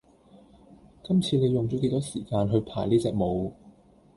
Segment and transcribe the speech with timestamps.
[1.03, 3.53] 今次你用咗幾多時間去排呢隻舞￼